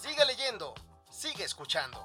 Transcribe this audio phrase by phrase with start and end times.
[0.00, 0.74] Sigue leyendo,
[1.10, 1.98] sigue escuchando.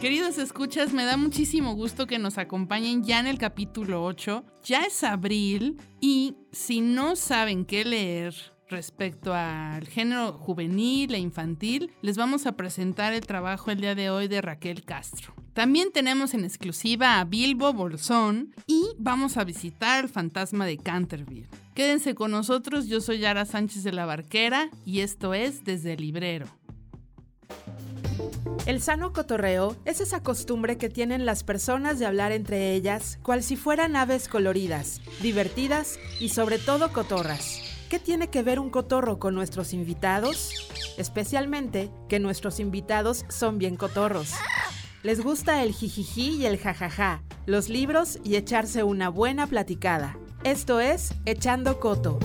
[0.00, 4.42] Queridos escuchas, me da muchísimo gusto que nos acompañen ya en el capítulo 8.
[4.64, 11.92] Ya es abril y si no saben qué leer respecto al género juvenil e infantil,
[12.02, 15.34] les vamos a presentar el trabajo el día de hoy de Raquel Castro.
[15.52, 21.48] También tenemos en exclusiva a Bilbo Bolsón y vamos a visitar el fantasma de Canterville.
[21.74, 26.00] Quédense con nosotros, yo soy Yara Sánchez de la Barquera y esto es Desde el
[26.00, 26.46] Librero.
[28.66, 33.42] El sano cotorreo es esa costumbre que tienen las personas de hablar entre ellas, cual
[33.42, 37.71] si fueran aves coloridas, divertidas y sobre todo cotorras.
[37.92, 40.70] ¿Qué tiene que ver un cotorro con nuestros invitados?
[40.96, 44.32] Especialmente que nuestros invitados son bien cotorros.
[45.02, 50.16] Les gusta el jijiji y el jajaja, los libros y echarse una buena platicada.
[50.42, 52.18] Esto es Echando Coto.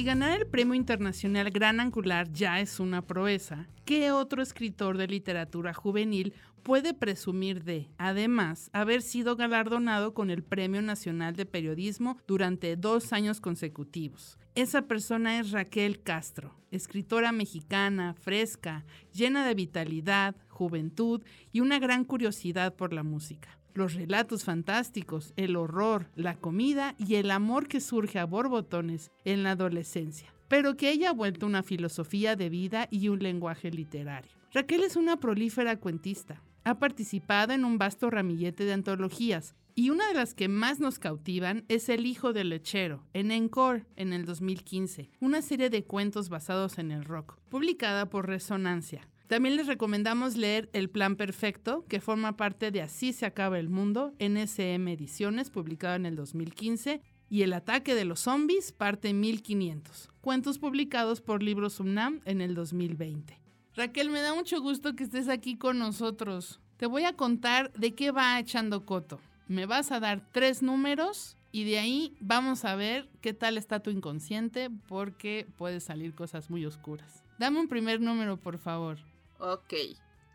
[0.00, 5.06] Si ganar el Premio Internacional Gran Angular ya es una proeza, ¿qué otro escritor de
[5.06, 12.16] literatura juvenil puede presumir de, además, haber sido galardonado con el Premio Nacional de Periodismo
[12.26, 14.38] durante dos años consecutivos?
[14.54, 22.06] Esa persona es Raquel Castro, escritora mexicana, fresca, llena de vitalidad, juventud y una gran
[22.06, 27.80] curiosidad por la música los relatos fantásticos, el horror, la comida y el amor que
[27.80, 32.88] surge a borbotones en la adolescencia, pero que ella ha vuelto una filosofía de vida
[32.90, 34.32] y un lenguaje literario.
[34.52, 36.42] Raquel es una prolífera cuentista.
[36.64, 40.98] Ha participado en un vasto ramillete de antologías, y una de las que más nos
[40.98, 46.28] cautivan es El Hijo del Lechero, en Encore, en el 2015, una serie de cuentos
[46.28, 49.08] basados en el rock, publicada por Resonancia.
[49.30, 53.68] También les recomendamos leer El Plan Perfecto, que forma parte de Así se acaba el
[53.68, 60.10] mundo, NSM Ediciones, publicado en el 2015, y El ataque de los zombies, parte 1500,
[60.20, 63.40] cuentos publicados por Libros UNAM en el 2020.
[63.76, 66.58] Raquel, me da mucho gusto que estés aquí con nosotros.
[66.76, 69.20] Te voy a contar de qué va echando Coto.
[69.46, 73.78] Me vas a dar tres números y de ahí vamos a ver qué tal está
[73.78, 77.22] tu inconsciente porque puede salir cosas muy oscuras.
[77.38, 78.98] Dame un primer número, por favor.
[79.40, 79.72] Ok.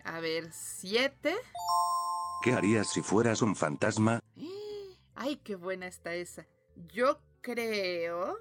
[0.04, 1.36] A ver, siete.
[2.44, 4.20] ¿Qué harías si fueras un fantasma?
[5.16, 6.48] Ay, qué buena está esa.
[6.92, 8.38] Yo creo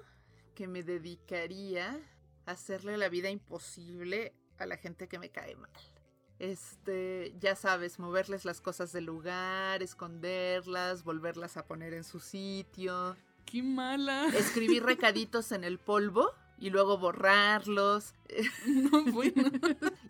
[0.55, 1.99] que me dedicaría
[2.47, 5.71] a hacerle la vida imposible a la gente que me cae mal.
[6.39, 13.15] Este, ya sabes, moverles las cosas del lugar, esconderlas, volverlas a poner en su sitio.
[13.45, 14.29] ¡Qué mala!
[14.35, 18.13] Escribir recaditos en el polvo y luego borrarlos.
[18.65, 19.51] No, bueno.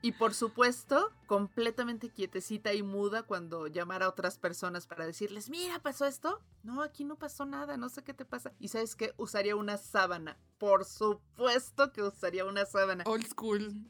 [0.01, 5.79] y por supuesto, completamente quietecita y muda cuando llamara a otras personas para decirles, mira,
[5.79, 6.41] pasó esto.
[6.63, 8.53] No, aquí no pasó nada, no sé qué te pasa.
[8.57, 10.37] Y sabes qué, usaría una sábana.
[10.57, 13.03] Por supuesto que usaría una sábana.
[13.05, 13.85] Old school.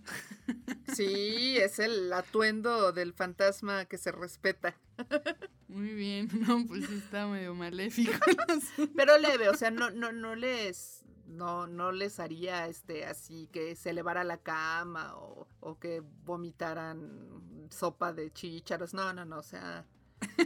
[0.94, 4.76] Sí, es el atuendo del fantasma que se respeta.
[5.68, 8.14] Muy bien, no, pues está medio maléfico.
[8.96, 13.76] Pero leve, o sea, no, no, no les no, no les haría este así que
[13.76, 18.94] se elevara la cama o, o que vomitaran sopa de chícharos.
[18.94, 19.86] No, no, no, o sea,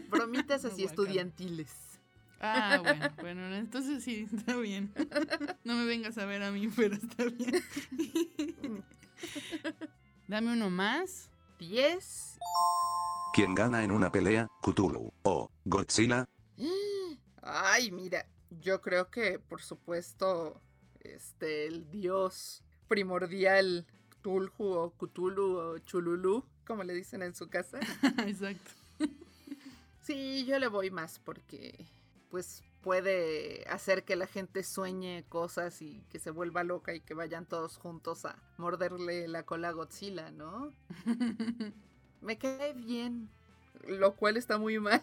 [0.10, 1.72] bromitas así estudiantiles.
[2.42, 4.94] Ah, bueno, bueno, entonces sí, está bien.
[5.64, 7.64] No me vengas a ver a mí, pero está bien.
[10.28, 11.30] Dame uno más.
[11.58, 12.38] Diez.
[13.34, 14.48] ¿Quién gana en una pelea?
[14.62, 16.28] ¿Cthulhu o Godzilla?
[17.42, 20.62] Ay, mira, yo creo que por supuesto
[21.02, 23.86] este, el dios primordial
[24.22, 27.80] Tulhu o Cthulhu o Chululu, como le dicen en su casa.
[28.28, 28.72] Exacto.
[30.02, 31.86] Sí, yo le voy más porque
[32.30, 37.14] pues puede hacer que la gente sueñe cosas y que se vuelva loca y que
[37.14, 40.74] vayan todos juntos a morderle la cola a Godzilla, ¿no?
[42.22, 43.30] Me cae bien,
[43.88, 45.02] lo cual está muy mal.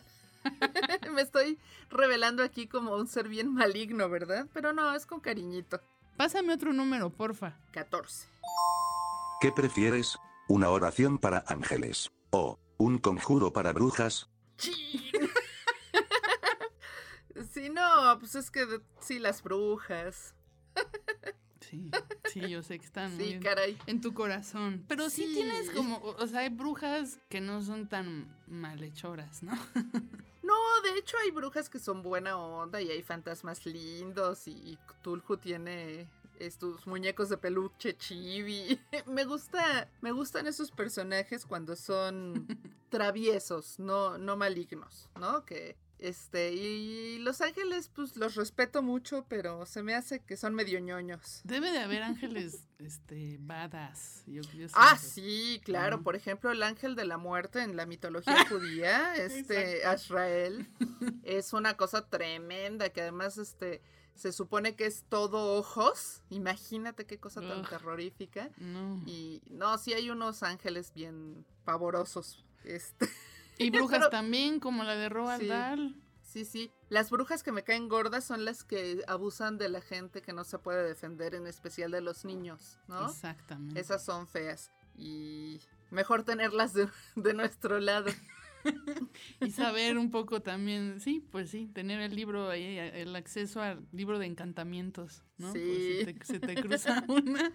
[1.12, 1.58] Me estoy
[1.90, 4.46] revelando aquí como un ser bien maligno, ¿verdad?
[4.52, 5.80] Pero no, es con cariñito.
[6.16, 7.58] Pásame otro número, porfa.
[7.72, 8.26] 14.
[9.40, 10.16] ¿Qué prefieres?
[10.48, 12.10] ¿Una oración para ángeles?
[12.30, 14.28] ¿O ¿Un conjuro para brujas?
[14.58, 15.30] ¡Chin!
[17.52, 18.66] sí, no, pues es que
[19.00, 20.34] sí, las brujas.
[21.68, 21.90] Sí,
[22.32, 23.76] sí, yo sé que están Sí, en- caray.
[23.86, 24.84] en tu corazón.
[24.88, 25.26] Pero sí.
[25.26, 25.34] Sí.
[25.34, 29.52] tienes como, o sea, hay brujas que no son tan malhechoras, ¿no?
[30.42, 30.54] No,
[30.84, 35.38] de hecho hay brujas que son buena onda y hay fantasmas lindos y, y Cthulhu
[35.38, 36.08] tiene
[36.38, 38.78] estos muñecos de peluche chibi.
[39.06, 42.46] me gusta, me gustan esos personajes cuando son
[42.90, 45.44] traviesos, no, no malignos, ¿no?
[45.44, 50.54] Que este y los ángeles pues los respeto mucho, pero se me hace que son
[50.54, 51.40] medio ñoños.
[51.44, 54.22] Debe de haber ángeles, este, badass.
[54.26, 56.02] Yo, yo Ah, sí, claro.
[56.02, 59.88] Por ejemplo, el ángel de la muerte en la mitología judía, este Exacto.
[59.90, 60.68] Azrael,
[61.24, 63.80] es una cosa tremenda que además este
[64.14, 66.22] se supone que es todo ojos.
[66.30, 67.68] Imagínate qué cosa tan Ugh.
[67.68, 68.50] terrorífica.
[68.56, 69.02] No.
[69.06, 72.42] Y no, sí hay unos ángeles bien pavorosos.
[72.64, 73.06] Este,
[73.58, 75.48] Y brujas Pero- también, como la de Roald Sí.
[75.48, 75.96] Dahl.
[76.22, 76.70] sí, sí.
[76.88, 80.44] Las brujas que me caen gordas son las que abusan de la gente que no
[80.44, 83.06] se puede defender, en especial de los niños, ¿no?
[83.10, 83.80] Exactamente.
[83.80, 84.70] Esas son feas.
[84.96, 85.60] Y
[85.90, 88.06] mejor tenerlas de, de nuestro lado.
[89.40, 93.86] Y saber un poco también, sí, pues sí, tener el libro ahí, el acceso al
[93.92, 95.52] libro de encantamientos, ¿no?
[95.52, 96.00] Sí.
[96.04, 97.52] te- se te cruza una.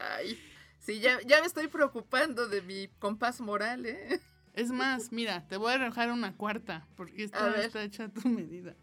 [0.00, 0.36] Ay,
[0.80, 4.20] sí, ya, ya me estoy preocupando de mi compás moral, ¿eh?
[4.56, 7.66] Es más, mira, te voy a dejar una cuarta, porque esta ver.
[7.66, 8.74] está hecha a tu medida.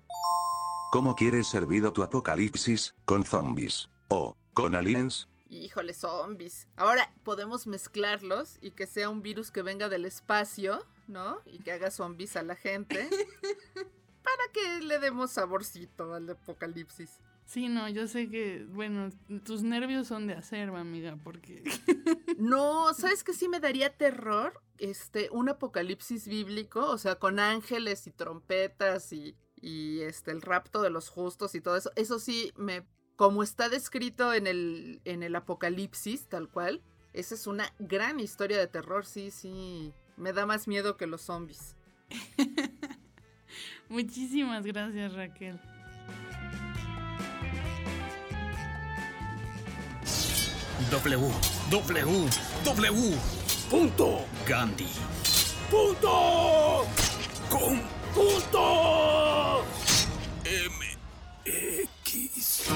[0.91, 2.93] ¿Cómo quieres servido tu apocalipsis?
[3.05, 3.89] ¿Con zombies?
[4.07, 5.27] ¿O con aliens?
[5.49, 6.67] Híjole, zombies.
[6.75, 11.39] Ahora podemos mezclarlos y que sea un virus que venga del espacio, ¿no?
[11.47, 13.09] Y que haga zombies a la gente.
[14.23, 17.19] para que le demos saborcito al apocalipsis.
[17.45, 19.09] Sí, no, yo sé que, bueno,
[19.43, 21.63] tus nervios son de acervo, amiga, porque...
[22.37, 24.61] No, ¿sabes qué sí me daría terror?
[24.83, 30.81] Este, un apocalipsis bíblico, o sea, con ángeles y trompetas y, y este, el rapto
[30.81, 31.89] de los justos y todo eso.
[31.95, 32.85] Eso sí, me,
[33.15, 36.81] como está descrito en el, en el apocalipsis, tal cual,
[37.13, 39.94] esa es una gran historia de terror, sí, sí.
[40.18, 41.77] Me da más miedo que los zombies.
[43.88, 45.62] Muchísimas gracias, Raquel.
[50.91, 51.31] W,
[51.71, 52.29] W,
[52.65, 53.42] W.
[53.73, 54.19] Punto.
[54.47, 54.85] Gandhi.
[55.71, 56.85] Punto.
[57.49, 57.81] Con.
[58.13, 59.63] Punto.
[60.45, 60.85] M.
[61.43, 62.69] X.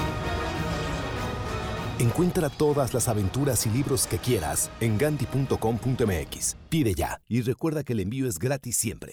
[2.00, 6.56] Encuentra todas las aventuras y libros que quieras en ganti.com.mx.
[6.68, 9.12] Pide ya y recuerda que el envío es gratis siempre.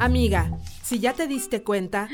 [0.00, 2.08] Amiga, si ya te diste cuenta,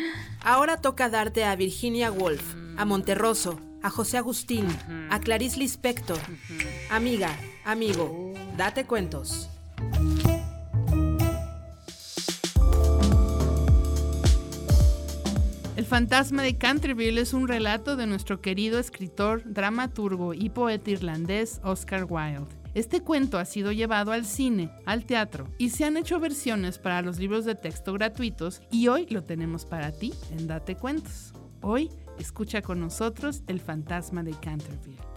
[0.45, 2.43] ahora toca darte a Virginia Woolf,
[2.77, 4.67] a Monterroso, a José Agustín,
[5.09, 6.19] a Clarice Lispector.
[6.91, 9.49] Amiga, amigo, date cuentos.
[15.77, 21.61] El fantasma de Canterville es un relato de nuestro querido escritor, dramaturgo y poeta irlandés
[21.65, 22.47] Oscar Wilde.
[22.75, 27.03] Este cuento ha sido llevado al cine, al teatro y se han hecho versiones para
[27.03, 31.35] los libros de texto gratuitos y hoy lo tenemos para ti en Date Cuentos.
[31.61, 35.12] Hoy escucha con nosotros El fantasma de Canterville.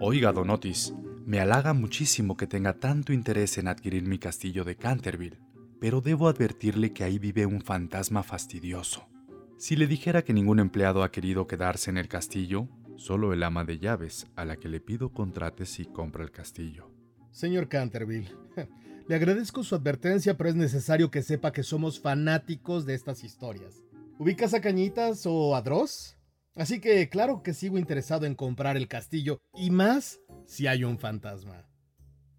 [0.00, 0.94] Oiga, Don Otis,
[1.24, 5.38] me halaga muchísimo que tenga tanto interés en adquirir mi castillo de Canterville,
[5.80, 9.08] pero debo advertirle que ahí vive un fantasma fastidioso.
[9.56, 13.64] Si le dijera que ningún empleado ha querido quedarse en el castillo, solo el ama
[13.64, 16.90] de llaves, a la que le pido contrate si compra el castillo.
[17.30, 18.30] Señor Canterville,
[19.08, 23.82] le agradezco su advertencia, pero es necesario que sepa que somos fanáticos de estas historias.
[24.18, 26.13] ¿Ubicas a Cañitas o a Dross?
[26.54, 30.98] Así que claro que sigo interesado en comprar el castillo, y más si hay un
[30.98, 31.68] fantasma.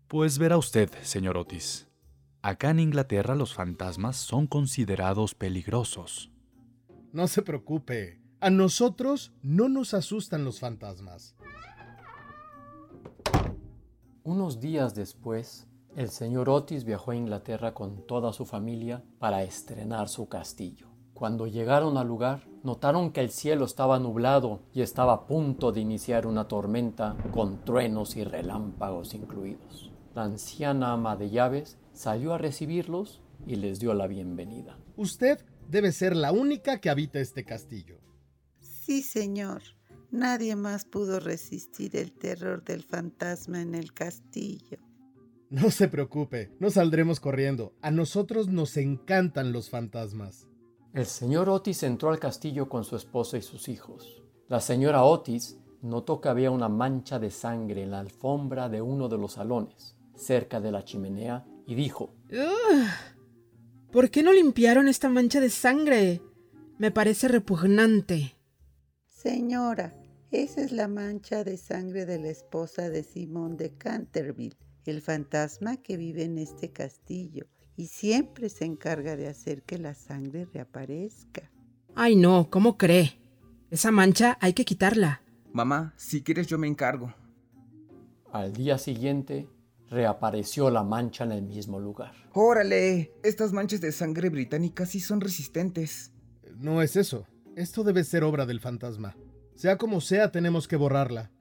[0.07, 1.87] Pues verá usted, señor Otis.
[2.41, 6.31] Acá en Inglaterra los fantasmas son considerados peligrosos.
[7.11, 11.35] No se preocupe, a nosotros no nos asustan los fantasmas.
[14.23, 20.07] Unos días después, el señor Otis viajó a Inglaterra con toda su familia para estrenar
[20.07, 20.94] su castillo.
[21.15, 25.79] Cuando llegaron al lugar, notaron que el cielo estaba nublado y estaba a punto de
[25.79, 29.93] iniciar una tormenta con truenos y relámpagos incluidos.
[30.13, 34.77] La anciana ama de llaves salió a recibirlos y les dio la bienvenida.
[34.97, 38.01] Usted debe ser la única que habita este castillo.
[38.59, 39.61] Sí, señor.
[40.11, 44.79] Nadie más pudo resistir el terror del fantasma en el castillo.
[45.49, 47.73] No se preocupe, no saldremos corriendo.
[47.81, 50.49] A nosotros nos encantan los fantasmas.
[50.95, 54.23] El señor Otis entró al castillo con su esposa y sus hijos.
[54.47, 59.09] La señora Otis notó que había una mancha de sangre en la alfombra de uno
[59.09, 65.09] de los salones, cerca de la chimenea, y dijo, Ugh, ¿Por qué no limpiaron esta
[65.09, 66.21] mancha de sangre?
[66.77, 68.37] Me parece repugnante.
[69.05, 75.01] Señora, esa es la mancha de sangre de la esposa de Simón de Canterville, el
[75.01, 77.47] fantasma que vive en este castillo
[77.77, 81.51] y siempre se encarga de hacer que la sangre reaparezca.
[81.95, 83.19] Ay, no, ¿cómo cree?
[83.69, 85.21] Esa mancha hay que quitarla.
[85.51, 87.13] Mamá, si quieres yo me encargo.
[88.31, 89.47] Al día siguiente,
[89.89, 92.13] reapareció la mancha en el mismo lugar.
[92.33, 93.13] ¡Órale!
[93.23, 96.11] Estas manchas de sangre británica sí son resistentes.
[96.57, 97.25] No es eso.
[97.55, 99.15] Esto debe ser obra del fantasma.
[99.55, 101.31] Sea como sea, tenemos que borrarla.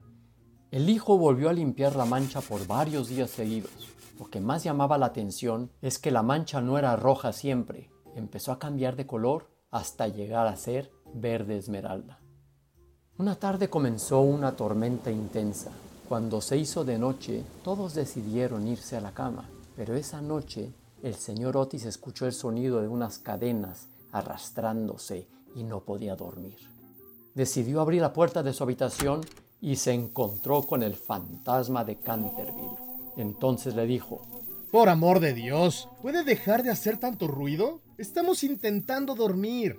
[0.71, 3.94] El hijo volvió a limpiar la mancha por varios días seguidos.
[4.17, 7.89] Lo que más llamaba la atención es que la mancha no era roja siempre.
[8.15, 12.19] Empezó a cambiar de color hasta llegar a ser verde esmeralda.
[13.17, 15.71] Una tarde comenzó una tormenta intensa.
[16.07, 21.15] Cuando se hizo de noche, todos decidieron irse a la cama, pero esa noche el
[21.15, 26.57] señor Otis escuchó el sonido de unas cadenas arrastrándose y no podía dormir.
[27.33, 29.21] Decidió abrir la puerta de su habitación
[29.59, 32.84] y se encontró con el fantasma de Canterville.
[33.17, 34.21] Entonces le dijo,
[34.71, 37.81] Por amor de Dios, ¿puede dejar de hacer tanto ruido?
[37.97, 39.77] Estamos intentando dormir.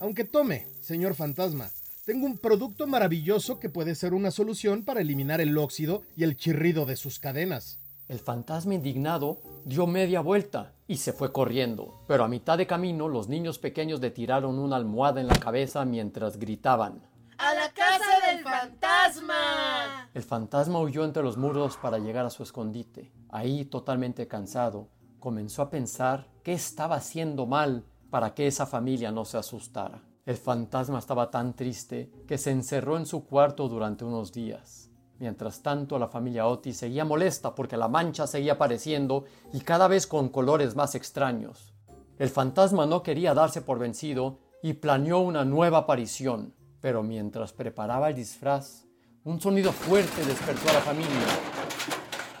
[0.00, 1.70] Aunque tome, señor fantasma,
[2.04, 6.36] tengo un producto maravilloso que puede ser una solución para eliminar el óxido y el
[6.36, 7.80] chirrido de sus cadenas.
[8.08, 13.08] El fantasma indignado dio media vuelta y se fue corriendo, pero a mitad de camino
[13.08, 17.02] los niños pequeños le tiraron una almohada en la cabeza mientras gritaban.
[17.38, 18.05] ¡A la casa
[18.46, 20.10] fantasma!
[20.14, 23.12] El fantasma huyó entre los muros para llegar a su escondite.
[23.28, 24.88] Ahí, totalmente cansado,
[25.18, 30.00] comenzó a pensar qué estaba haciendo mal para que esa familia no se asustara.
[30.24, 34.90] El fantasma estaba tan triste que se encerró en su cuarto durante unos días.
[35.18, 40.06] Mientras tanto, la familia Otis seguía molesta porque la mancha seguía apareciendo y cada vez
[40.06, 41.74] con colores más extraños.
[42.18, 48.08] El fantasma no quería darse por vencido y planeó una nueva aparición, pero mientras preparaba
[48.08, 48.86] el disfraz,
[49.24, 51.26] un sonido fuerte despertó a la familia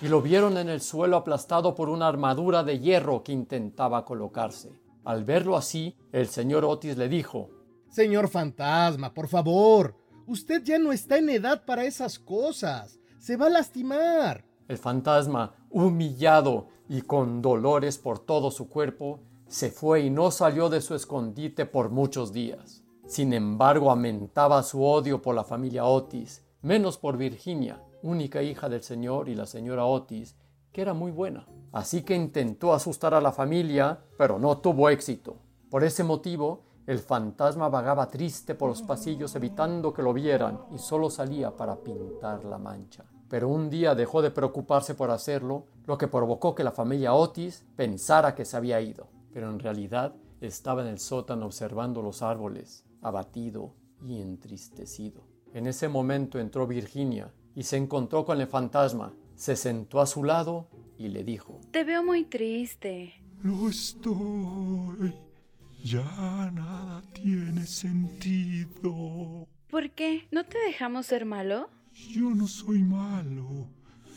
[0.00, 4.70] y lo vieron en el suelo aplastado por una armadura de hierro que intentaba colocarse.
[5.04, 7.50] Al verlo así, el señor Otis le dijo,
[7.88, 12.98] Señor fantasma, por favor, usted ya no está en edad para esas cosas.
[13.18, 14.44] Se va a lastimar.
[14.68, 20.68] El fantasma, humillado y con dolores por todo su cuerpo, se fue y no salió
[20.68, 22.82] de su escondite por muchos días.
[23.06, 28.82] Sin embargo, aumentaba su odio por la familia Otis, menos por Virginia, única hija del
[28.82, 30.36] señor y la señora Otis,
[30.72, 31.46] que era muy buena.
[31.72, 35.36] Así que intentó asustar a la familia, pero no tuvo éxito.
[35.70, 40.78] Por ese motivo, el fantasma vagaba triste por los pasillos evitando que lo vieran y
[40.78, 43.04] solo salía para pintar la mancha.
[43.28, 47.64] Pero un día dejó de preocuparse por hacerlo, lo que provocó que la familia Otis
[47.76, 49.08] pensara que se había ido.
[49.32, 55.22] Pero en realidad estaba en el sótano observando los árboles, abatido y entristecido.
[55.54, 59.14] En ese momento entró Virginia y se encontró con el fantasma.
[59.36, 63.14] Se sentó a su lado y le dijo, Te veo muy triste.
[63.42, 65.14] Lo estoy.
[65.84, 69.46] Ya nada tiene sentido.
[69.70, 70.26] ¿Por qué?
[70.32, 71.70] ¿No te dejamos ser malo?
[72.10, 73.68] Yo no soy malo.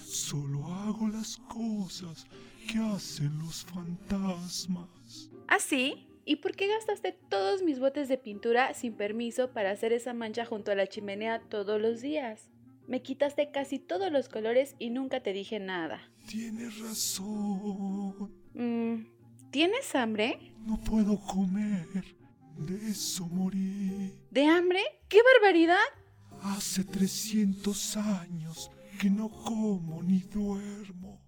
[0.03, 2.25] Solo hago las cosas
[2.67, 5.29] que hacen los fantasmas.
[5.47, 6.08] ¿Ah, sí?
[6.29, 10.45] ¿Y por qué gastaste todos mis botes de pintura sin permiso para hacer esa mancha
[10.45, 12.51] junto a la chimenea todos los días?
[12.87, 16.07] Me quitaste casi todos los colores y nunca te dije nada.
[16.27, 18.31] Tienes razón.
[18.53, 19.07] Mm,
[19.49, 20.53] ¿Tienes hambre?
[20.67, 21.87] No puedo comer.
[22.59, 24.13] De eso morí.
[24.29, 24.83] ¿De hambre?
[25.07, 25.79] ¡Qué barbaridad!
[26.43, 28.69] Hace 300 años
[29.01, 31.19] que no como ni duermo.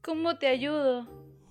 [0.00, 1.06] ¿Cómo te ayudo?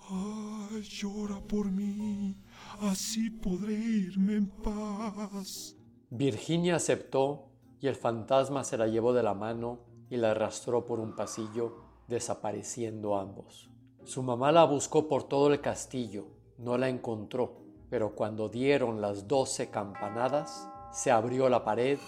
[0.10, 2.36] Ay, llora por mí.
[2.82, 5.76] Así podré irme en paz.
[6.10, 9.80] Virginia aceptó y el fantasma se la llevó de la mano
[10.10, 13.70] y la arrastró por un pasillo, desapareciendo ambos.
[14.06, 17.58] Su mamá la buscó por todo el castillo, no la encontró,
[17.90, 22.00] pero cuando dieron las doce campanadas, se abrió la pared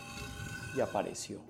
[0.78, 1.42] y apareció.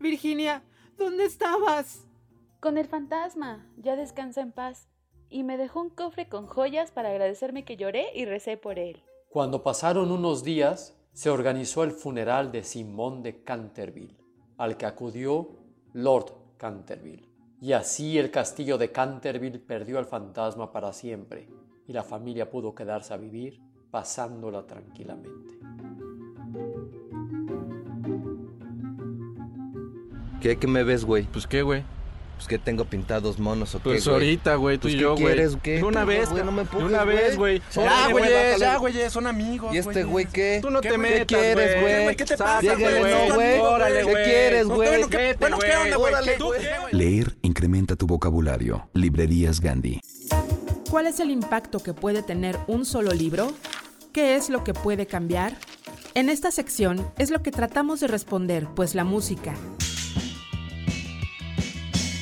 [0.00, 0.64] Virginia,
[0.96, 2.06] ¿dónde estabas?
[2.60, 4.89] Con el fantasma, ya descansa en paz.
[5.30, 9.00] Y me dejó un cofre con joyas para agradecerme que lloré y recé por él.
[9.28, 14.16] Cuando pasaron unos días, se organizó el funeral de Simón de Canterville,
[14.58, 15.50] al que acudió
[15.92, 17.28] Lord Canterville.
[17.60, 21.48] Y así el castillo de Canterville perdió al fantasma para siempre,
[21.86, 23.60] y la familia pudo quedarse a vivir
[23.92, 25.58] pasándola tranquilamente.
[30.40, 31.24] ¿Qué, qué me ves, güey?
[31.24, 31.84] Pues qué, güey.
[32.40, 35.12] Pues que tengo pintados monos o qué, Pues ahorita, güey, tú Pues, y ¿qué yo,
[35.12, 35.24] güey.
[35.26, 35.56] quieres?
[35.62, 35.76] ¿Qué?
[35.76, 37.60] De una Tú, vez, güey, no me de empujes, una vez, güey.
[37.74, 40.24] Ya, Órale, güey, ya, güey, son amigos, ¿Y este güey.
[40.24, 40.58] qué?
[40.62, 42.16] Tú no te ¿Qué metas, quieres, güey?
[42.16, 42.94] ¿Qué te pasa, güey?
[43.28, 43.58] no, güey.
[43.60, 44.24] Órale, ¿Qué güey.
[44.24, 44.88] quieres, No, güey?
[44.88, 45.98] bueno, ¿qué- ¿qué onda?
[45.98, 46.94] Órale, ¿Tú qué, güey?
[46.94, 48.88] Leer incrementa tu vocabulario.
[48.94, 50.00] Librerías Gandhi.
[50.90, 53.52] ¿Cuál es el impacto que puede tener un solo libro?
[54.14, 55.58] ¿Qué es lo que puede cambiar?
[56.14, 59.54] En esta sección es lo que tratamos de responder, pues la música,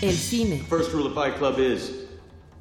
[0.03, 2.07] el cine, First rule of Fight Club is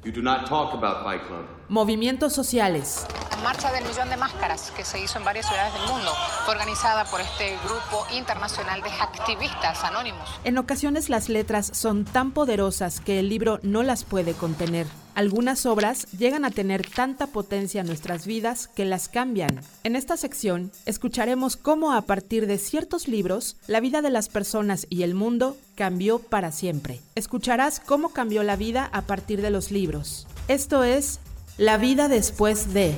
[0.04, 1.44] you do not talk about Fight Club.
[1.68, 5.82] movimientos sociales, La marcha del millón de máscaras que se hizo en varias ciudades del
[5.82, 6.10] mundo
[6.44, 10.28] fue organizada por este grupo internacional de activistas anónimos.
[10.44, 14.86] En ocasiones las letras son tan poderosas que el libro no las puede contener.
[15.18, 19.62] Algunas obras llegan a tener tanta potencia en nuestras vidas que las cambian.
[19.82, 24.86] En esta sección escucharemos cómo a partir de ciertos libros la vida de las personas
[24.88, 27.00] y el mundo cambió para siempre.
[27.16, 30.28] Escucharás cómo cambió la vida a partir de los libros.
[30.46, 31.18] Esto es
[31.56, 32.94] La vida después de...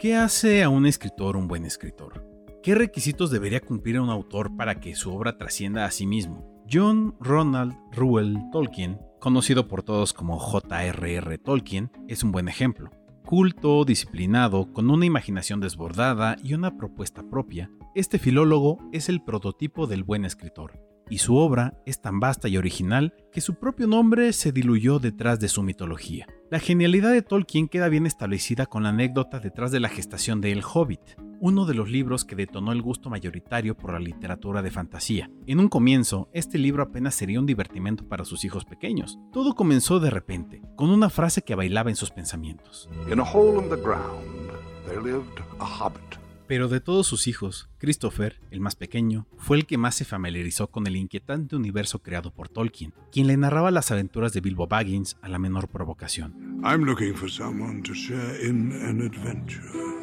[0.00, 2.26] ¿Qué hace a un escritor un buen escritor?
[2.64, 6.60] ¿Qué requisitos debería cumplir un autor para que su obra trascienda a sí mismo?
[6.68, 11.38] John Ronald Reuel Tolkien, conocido por todos como J.R.R.
[11.38, 12.90] Tolkien, es un buen ejemplo.
[13.24, 19.86] Culto, disciplinado, con una imaginación desbordada y una propuesta propia, este filólogo es el prototipo
[19.86, 24.32] del buen escritor, y su obra es tan vasta y original que su propio nombre
[24.32, 26.26] se diluyó detrás de su mitología.
[26.50, 30.50] La genialidad de Tolkien queda bien establecida con la anécdota detrás de la gestación de
[30.50, 34.70] El Hobbit, uno de los libros que detonó el gusto mayoritario por la literatura de
[34.70, 35.28] fantasía.
[35.48, 39.18] En un comienzo, este libro apenas sería un divertimento para sus hijos pequeños.
[39.32, 42.88] Todo comenzó de repente, con una frase que bailaba en sus pensamientos.
[43.10, 44.52] In a hole in the ground,
[44.86, 46.00] there lived a hobbit.
[46.46, 50.68] Pero de todos sus hijos, Christopher, el más pequeño, fue el que más se familiarizó
[50.68, 55.16] con el inquietante universo creado por Tolkien, quien le narraba las aventuras de Bilbo Baggins
[55.22, 56.60] a la menor provocación.
[56.62, 60.01] I'm looking for someone to share in an adventure.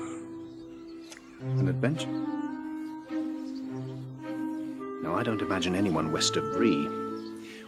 [1.41, 2.10] An adventure?
[5.19, 6.88] I don't imagine anyone west of Bree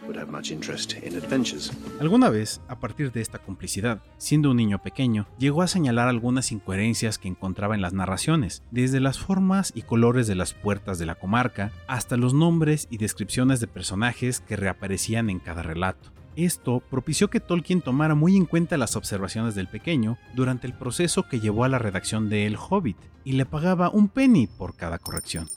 [0.06, 1.70] would have much interest in adventures.
[2.00, 6.50] Alguna vez, a partir de esta complicidad, siendo un niño pequeño, llegó a señalar algunas
[6.50, 11.04] incoherencias que encontraba en las narraciones, desde las formas y colores de las puertas de
[11.06, 16.10] la comarca hasta los nombres y descripciones de personajes que reaparecían en cada relato.
[16.36, 21.28] Esto propició que Tolkien tomara muy en cuenta las observaciones del pequeño durante el proceso
[21.28, 24.98] que llevó a la redacción de El Hobbit y le pagaba un penny por cada
[24.98, 25.48] corrección.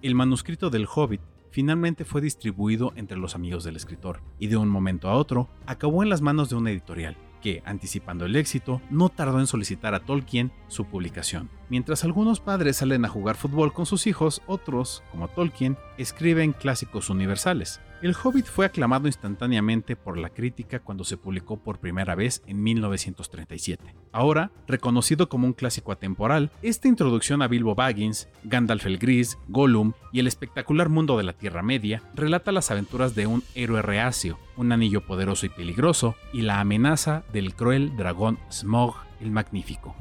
[0.00, 4.70] El manuscrito del Hobbit finalmente fue distribuido entre los amigos del escritor y de un
[4.70, 9.10] momento a otro acabó en las manos de una editorial que, anticipando el éxito, no
[9.10, 11.50] tardó en solicitar a Tolkien su publicación.
[11.68, 17.10] Mientras algunos padres salen a jugar fútbol con sus hijos, otros, como Tolkien, escriben clásicos
[17.10, 17.80] universales.
[18.02, 22.60] El Hobbit fue aclamado instantáneamente por la crítica cuando se publicó por primera vez en
[22.60, 23.94] 1937.
[24.10, 29.92] Ahora, reconocido como un clásico atemporal, esta introducción a Bilbo Baggins, Gandalf el Gris, Gollum
[30.10, 34.36] y el espectacular mundo de la Tierra Media relata las aventuras de un héroe reacio,
[34.56, 39.94] un anillo poderoso y peligroso y la amenaza del cruel dragón Smog el Magnífico.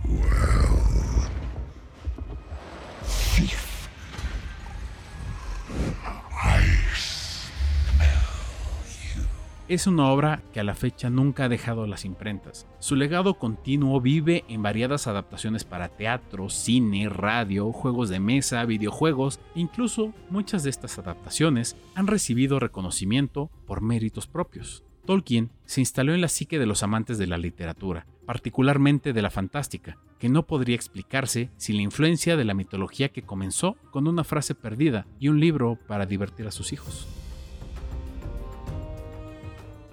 [9.71, 12.67] Es una obra que a la fecha nunca ha dejado las imprentas.
[12.79, 19.39] Su legado continuo vive en variadas adaptaciones para teatro, cine, radio, juegos de mesa, videojuegos
[19.55, 24.83] e incluso muchas de estas adaptaciones han recibido reconocimiento por méritos propios.
[25.05, 29.29] Tolkien se instaló en la psique de los amantes de la literatura, particularmente de la
[29.29, 34.25] fantástica, que no podría explicarse sin la influencia de la mitología que comenzó con una
[34.25, 37.07] frase perdida y un libro para divertir a sus hijos.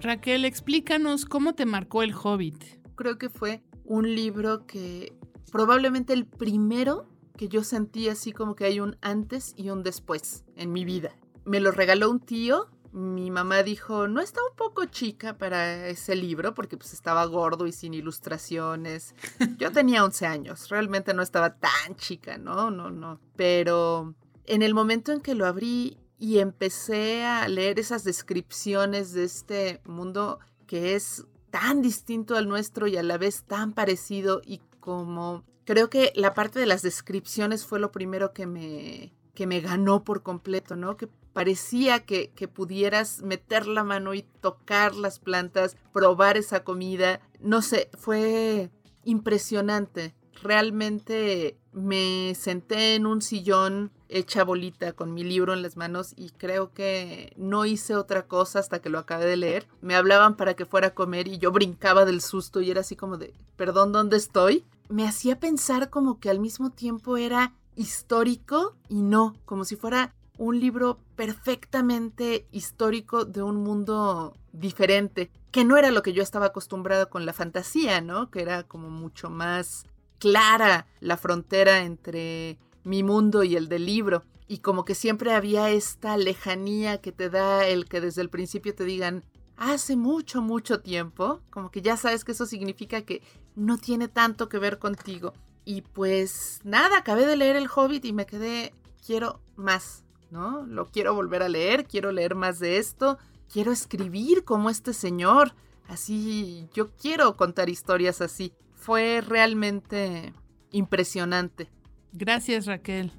[0.01, 2.63] Raquel, explícanos cómo te marcó el Hobbit.
[2.95, 5.13] Creo que fue un libro que
[5.51, 10.45] probablemente el primero que yo sentí así como que hay un antes y un después
[10.55, 11.15] en mi vida.
[11.43, 12.67] Me lo regaló un tío.
[12.93, 17.67] Mi mamá dijo, no está un poco chica para ese libro porque pues estaba gordo
[17.67, 19.15] y sin ilustraciones.
[19.57, 23.19] Yo tenía 11 años, realmente no estaba tan chica, no, no, no.
[23.35, 29.23] Pero en el momento en que lo abrí y empecé a leer esas descripciones de
[29.23, 34.61] este mundo que es tan distinto al nuestro y a la vez tan parecido y
[34.79, 39.61] como creo que la parte de las descripciones fue lo primero que me, que me
[39.61, 40.97] ganó por completo, ¿no?
[40.97, 47.21] Que parecía que, que pudieras meter la mano y tocar las plantas, probar esa comida,
[47.39, 48.69] no sé, fue
[49.05, 50.15] impresionante.
[50.41, 56.31] Realmente me senté en un sillón hecha bolita con mi libro en las manos y
[56.31, 59.67] creo que no hice otra cosa hasta que lo acabé de leer.
[59.81, 62.95] Me hablaban para que fuera a comer y yo brincaba del susto y era así
[62.95, 64.65] como de, perdón, ¿dónde estoy?
[64.89, 70.13] Me hacía pensar como que al mismo tiempo era histórico y no, como si fuera
[70.37, 76.47] un libro perfectamente histórico de un mundo diferente, que no era lo que yo estaba
[76.47, 78.31] acostumbrado con la fantasía, ¿no?
[78.31, 79.85] Que era como mucho más
[80.17, 84.23] clara la frontera entre mi mundo y el del libro.
[84.47, 88.73] Y como que siempre había esta lejanía que te da el que desde el principio
[88.73, 89.23] te digan,
[89.57, 93.21] hace mucho, mucho tiempo, como que ya sabes que eso significa que
[93.55, 95.33] no tiene tanto que ver contigo.
[95.65, 98.73] Y pues nada, acabé de leer El Hobbit y me quedé,
[99.05, 100.65] quiero más, ¿no?
[100.65, 103.19] Lo quiero volver a leer, quiero leer más de esto,
[103.51, 105.53] quiero escribir como este señor,
[105.87, 108.53] así, yo quiero contar historias así.
[108.73, 110.33] Fue realmente
[110.71, 111.69] impresionante.
[112.11, 113.11] Gracias Raquel.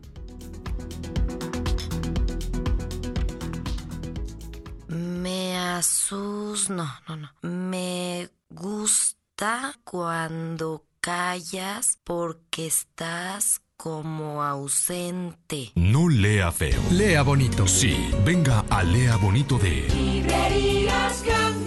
[4.89, 6.69] Me asus...
[6.71, 7.31] No, no, no.
[7.43, 15.73] Me gusta cuando callas porque estás como ausente.
[15.75, 16.83] No lea feo.
[16.91, 17.67] Lea bonito.
[17.67, 21.60] Sí, venga a Lea Bonito de Librerías Gandhi.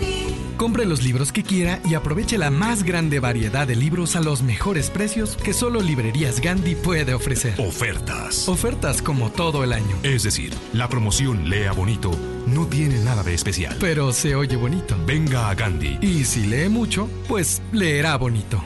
[0.73, 4.41] Compre los libros que quiera y aproveche la más grande variedad de libros a los
[4.41, 7.61] mejores precios que solo Librerías Gandhi puede ofrecer.
[7.61, 8.49] Ofertas.
[8.49, 9.95] Ofertas como todo el año.
[10.01, 12.09] Es decir, la promoción Lea Bonito
[12.47, 13.77] no tiene nada de especial.
[13.79, 14.95] Pero se oye bonito.
[15.05, 15.99] Venga a Gandhi.
[16.01, 18.63] Y si lee mucho, pues leerá bonito.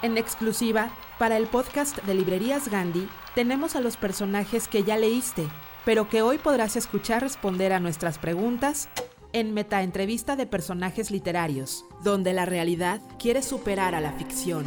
[0.00, 5.46] En exclusiva, para el podcast de Librerías Gandhi, tenemos a los personajes que ya leíste,
[5.84, 8.88] pero que hoy podrás escuchar responder a nuestras preguntas
[9.36, 14.64] en Meta Entrevista de Personajes Literarios, donde la realidad quiere superar a la ficción.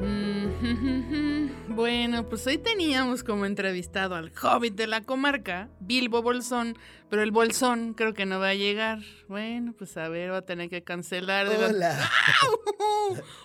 [0.00, 6.76] Mm, Bueno, pues hoy teníamos como entrevistado al hobbit de la comarca, Bilbo Bolsón,
[7.10, 9.00] pero el Bolsón creo que no va a llegar.
[9.28, 11.48] Bueno, pues a ver, va a tener que cancelar.
[11.48, 12.10] de la- Hola.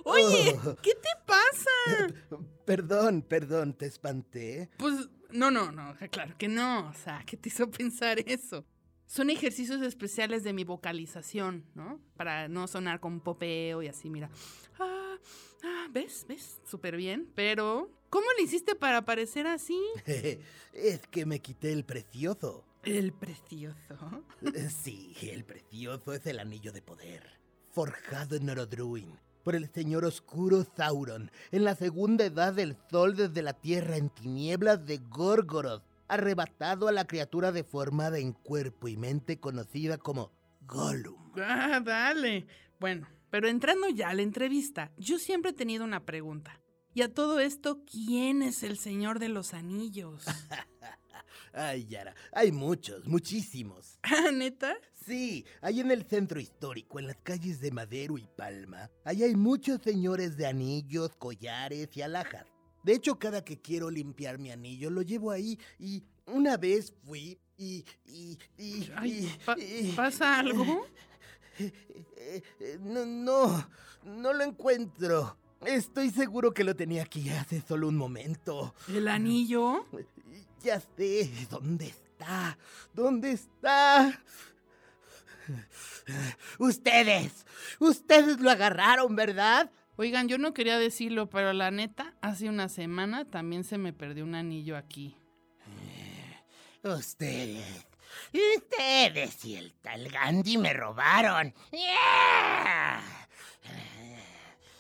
[0.04, 0.76] Oye, Oh.
[0.84, 2.14] ¿qué te pasa?
[2.66, 4.70] Perdón, perdón, te espanté.
[4.78, 6.88] Pues no, no, no, claro que no.
[6.88, 8.66] O sea, ¿qué te hizo pensar eso?
[9.06, 12.00] Son ejercicios especiales de mi vocalización, ¿no?
[12.16, 14.30] Para no sonar con popeo y así, mira.
[14.80, 15.18] Ah,
[15.64, 16.26] ah, ¿Ves?
[16.28, 16.62] ¿Ves?
[16.64, 17.32] Súper bien.
[17.34, 19.80] Pero, ¿cómo le hiciste para parecer así?
[20.74, 22.66] es que me quité el precioso.
[22.84, 24.24] ¿El precioso?
[24.84, 27.40] Sí, el precioso es el anillo de poder,
[27.72, 33.42] forjado en Orodruin por el señor oscuro Sauron en la segunda edad del sol desde
[33.42, 39.40] la tierra en tinieblas de Gorgoroth, arrebatado a la criatura deformada en cuerpo y mente
[39.40, 40.32] conocida como
[40.68, 41.32] Gollum.
[41.38, 42.46] Ah, dale.
[42.80, 46.62] Bueno, pero entrando ya a la entrevista, yo siempre he tenido una pregunta.
[46.94, 50.26] Y a todo esto, ¿quién es el Señor de los Anillos?
[51.54, 53.98] Ay, Yara, hay muchos, muchísimos.
[54.04, 54.76] ¿Ah, neta?
[55.06, 58.90] Sí, hay en el centro histórico, en las calles de Madero y Palma.
[59.04, 62.46] Ahí hay muchos señores de anillos, collares y alhajas.
[62.84, 67.38] De hecho, cada que quiero limpiar mi anillo, lo llevo ahí y una vez fui
[67.58, 67.84] y...
[68.06, 70.86] y, y, Ay, y- pa- y- ¿pasa algo?
[71.62, 73.70] Eh, eh, No, no,
[74.06, 75.36] no lo encuentro.
[75.66, 78.74] Estoy seguro que lo tenía aquí hace solo un momento.
[78.88, 79.86] ¿El anillo?
[80.64, 82.58] Ya sé, ¿dónde está?
[82.94, 84.22] ¿Dónde está?
[86.58, 87.46] Ustedes,
[87.80, 89.72] ustedes lo agarraron, ¿verdad?
[89.96, 94.24] Oigan, yo no quería decirlo, pero la neta, hace una semana también se me perdió
[94.24, 95.18] un anillo aquí.
[96.84, 97.86] Ustedes,
[98.58, 101.54] ustedes y el tal Gandhi me robaron.
[101.72, 103.29] ¡Yeah!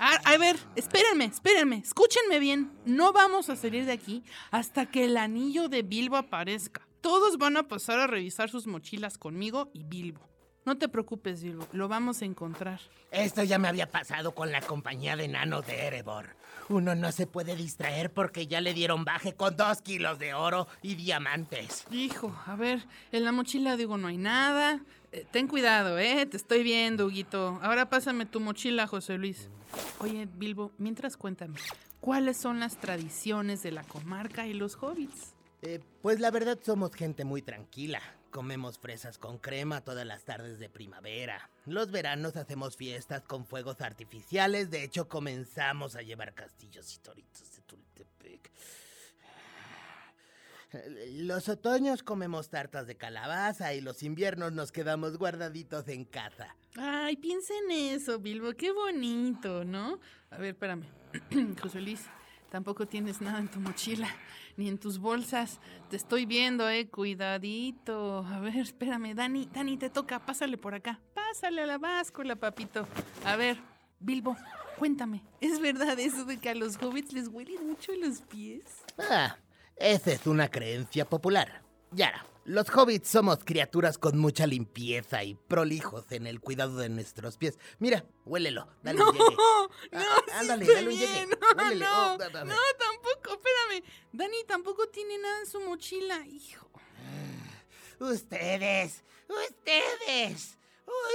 [0.01, 2.71] Ah, a ver, espérenme, espérenme, escúchenme bien.
[2.85, 6.87] No vamos a salir de aquí hasta que el anillo de Bilbo aparezca.
[7.01, 10.21] Todos van a pasar a revisar sus mochilas conmigo y Bilbo.
[10.65, 12.79] No te preocupes, Bilbo, lo vamos a encontrar.
[13.11, 16.35] Esto ya me había pasado con la compañía de enanos de Erebor.
[16.69, 20.67] Uno no se puede distraer porque ya le dieron baje con dos kilos de oro
[20.81, 21.85] y diamantes.
[21.91, 24.79] Hijo, a ver, en la mochila digo no hay nada.
[25.11, 26.25] Eh, ten cuidado, ¿eh?
[26.25, 27.59] Te estoy viendo, Huguito.
[27.61, 29.49] Ahora pásame tu mochila, José Luis.
[29.99, 31.59] Oye, Bilbo, mientras cuéntame,
[31.99, 35.33] ¿cuáles son las tradiciones de la comarca y los hobbits?
[35.61, 38.01] Eh, pues la verdad somos gente muy tranquila.
[38.29, 41.49] Comemos fresas con crema todas las tardes de primavera.
[41.65, 44.69] Los veranos hacemos fiestas con fuegos artificiales.
[44.69, 48.51] De hecho, comenzamos a llevar castillos históricos de Tultepec.
[51.13, 56.55] Los otoños comemos tartas de calabaza y los inviernos nos quedamos guardaditos en casa.
[56.75, 59.99] Ay, piensa en eso, Bilbo, qué bonito, ¿no?
[60.29, 60.85] A ver, espérame.
[61.61, 62.01] José Luis,
[62.51, 64.07] tampoco tienes nada en tu mochila,
[64.57, 65.59] ni en tus bolsas.
[65.89, 68.19] Te estoy viendo, eh, cuidadito.
[68.27, 70.99] A ver, espérame, Dani, Dani, te toca, pásale por acá.
[71.15, 72.87] Pásale a la báscula, papito.
[73.25, 73.57] A ver,
[73.99, 74.37] Bilbo,
[74.77, 78.63] cuéntame, ¿es verdad eso de que a los hobbits les huelen mucho los pies?
[78.99, 79.35] Ah,
[79.79, 81.61] esa es una creencia popular.
[81.91, 87.37] Yara, los hobbits somos criaturas con mucha limpieza y prolijos en el cuidado de nuestros
[87.37, 87.57] pies.
[87.79, 89.35] Mira, huélelo, dale no, un llegue.
[89.35, 91.27] No, Ah, sí ándale, dale un llegue.
[91.27, 91.85] No, Huélele.
[91.85, 93.83] no, Oh, no, tampoco, espérame.
[94.13, 96.69] Dani tampoco tiene nada en su mochila, hijo.
[97.99, 100.57] Ustedes, ustedes,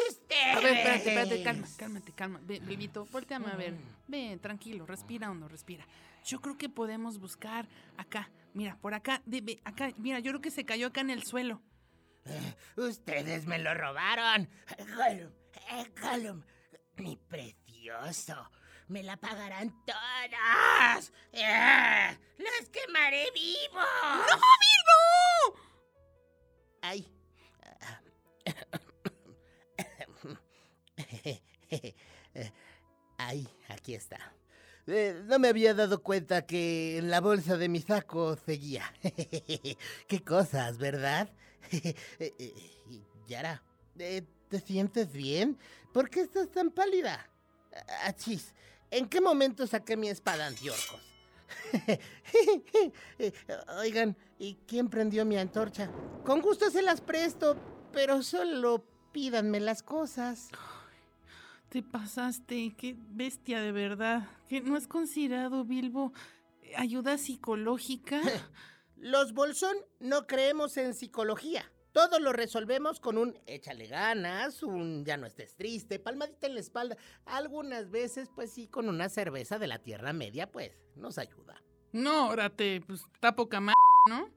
[0.09, 0.57] ustedes.
[0.57, 2.40] A ver, espérate, espérate, calma, cálmate, calma.
[2.42, 3.74] Ven, Bilbito, volteame a ver.
[4.06, 5.86] Ven, tranquilo, respira hondo, respira.
[6.24, 8.30] Yo creo que podemos buscar acá.
[8.52, 11.24] Mira, por acá, de- ve, acá, mira, yo creo que se cayó acá en el
[11.24, 11.60] suelo.
[12.76, 14.48] Ustedes me lo robaron.
[14.78, 15.32] Gollum,
[15.72, 16.42] eh, Gollum,
[16.96, 18.50] mi precioso.
[18.88, 21.12] Me la pagarán todas.
[21.42, 22.14] ¡Ah!
[22.38, 24.26] ¡Los quemaré vivos!
[24.30, 25.60] ¡No, Bilbo!
[26.82, 27.10] Ay.
[33.26, 34.18] Ay, aquí está.
[34.87, 38.84] Eh, no me había dado cuenta que en la bolsa de mi saco seguía.
[40.08, 41.30] Qué cosas, ¿verdad?
[41.72, 42.52] Eh, eh,
[43.26, 43.62] Yara,
[43.96, 45.58] ¿te sientes bien?
[45.94, 47.26] ¿Por qué estás tan pálida?
[48.04, 48.52] Achis,
[48.90, 51.00] ¿en qué momento saqué mi espada antiorcos?
[53.78, 55.90] Oigan, ¿y quién prendió mi antorcha?
[56.24, 57.56] Con gusto se las presto,
[57.92, 60.50] pero solo pídanme las cosas.
[61.74, 64.28] Te pasaste, qué bestia de verdad.
[64.48, 66.12] Que no es considerado, Bilbo,
[66.76, 68.20] ayuda psicológica.
[68.96, 71.68] Los Bolsón no creemos en psicología.
[71.90, 76.60] Todo lo resolvemos con un échale ganas, un ya no estés triste, palmadita en la
[76.60, 76.96] espalda.
[77.26, 81.60] Algunas veces, pues sí, con una cerveza de la Tierra Media, pues nos ayuda.
[81.90, 83.72] No, órate, pues está poca ma...
[84.08, 84.30] ¿no?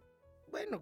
[0.50, 0.82] Bueno,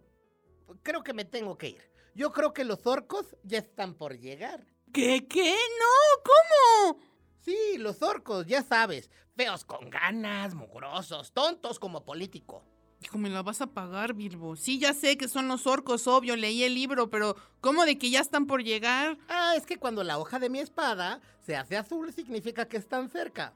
[0.84, 1.91] creo que me tengo que ir.
[2.13, 4.65] Yo creo que los orcos ya están por llegar.
[4.96, 5.28] ¿Qué?
[5.28, 5.52] ¿Qué?
[5.52, 7.00] No, ¿cómo?
[7.42, 9.10] Sí, los orcos, ya sabes.
[9.36, 12.64] Feos con ganas, mugrosos, tontos como político.
[13.02, 14.56] Hijo, me la vas a pagar, Bilbo.
[14.56, 18.10] Sí, ya sé que son los orcos, obvio, leí el libro, pero ¿cómo de que
[18.10, 19.18] ya están por llegar?
[19.28, 23.10] Ah, es que cuando la hoja de mi espada se hace azul significa que están
[23.10, 23.54] cerca.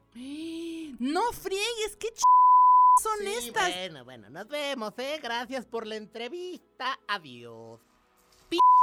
[1.00, 2.22] No friegues, qué ch...
[3.02, 3.74] son Sí, estas.
[3.74, 5.22] Bueno, bueno, nos vemos, ¿eh?
[5.24, 7.00] Gracias por la entrevista.
[7.08, 7.80] Adiós.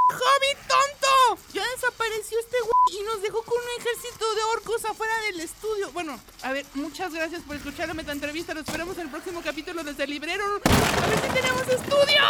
[0.09, 1.41] ¡Hobbit tonto!
[1.53, 5.91] Ya desapareció este güey y nos dejó con un ejército de orcos afuera del estudio.
[5.91, 8.53] Bueno, a ver, muchas gracias por escuchar la meta entrevista.
[8.53, 10.45] Lo esperamos en el próximo capítulo desde el librero.
[10.45, 12.23] A ver si tenemos estudio.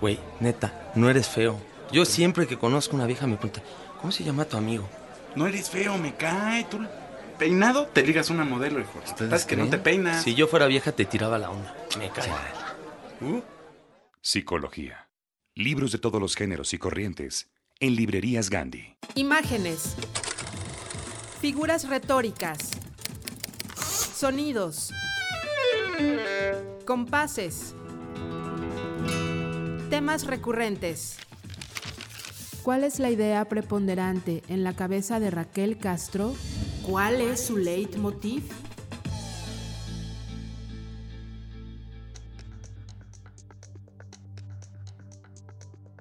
[0.00, 1.60] Güey, neta, no eres feo.
[1.92, 3.62] Yo siempre que conozco una vieja me pregunta,
[4.00, 4.88] ¿cómo se llama tu amigo?
[5.36, 6.64] No eres feo, me cae.
[6.64, 6.80] Tú
[7.38, 9.00] peinado te ligas una modelo, hijo.
[9.04, 10.22] Estás que no te peinas.
[10.22, 11.74] Si yo fuera vieja te tiraba la onda.
[11.98, 12.30] Me cae.
[13.20, 13.40] Uh,
[14.20, 15.08] Psicología.
[15.54, 18.96] Libros de todos los géneros y corrientes en librerías Gandhi.
[19.14, 19.96] Imágenes.
[21.40, 22.70] Figuras retóricas.
[23.76, 24.92] Sonidos.
[26.86, 27.74] Compases.
[29.90, 31.18] Temas recurrentes.
[32.62, 36.34] ¿Cuál es la idea preponderante en la cabeza de Raquel Castro?
[36.86, 38.44] ¿Cuál es su leitmotiv?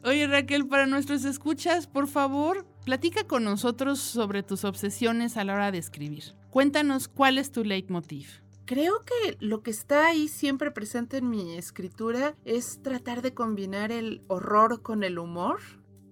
[0.04, 5.54] Oye Raquel, para nuestros escuchas, por favor, platica con nosotros sobre tus obsesiones a la
[5.54, 6.36] hora de escribir.
[6.50, 8.44] Cuéntanos cuál es tu leitmotiv.
[8.66, 13.94] Creo que lo que está ahí siempre presente en mi escritura es tratar de combinar
[13.94, 15.62] el horror con el humor.